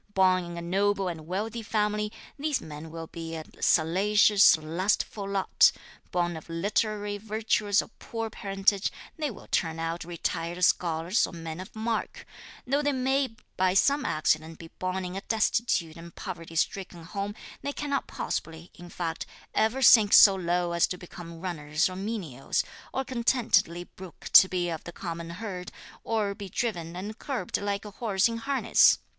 [0.15, 5.71] Born in a noble and wealthy family, these men will be a salacious, lustful lot;
[6.09, 11.59] born of literary, virtuous or poor parentage, they will turn out retired scholars or men
[11.59, 12.25] of mark;
[12.65, 17.35] though they may by some accident be born in a destitute and poverty stricken home,
[17.61, 22.63] they cannot possibly, in fact, ever sink so low as to become runners or menials,
[22.91, 25.71] or contentedly brook to be of the common herd
[26.03, 28.97] or to be driven and curbed like a horse in harness.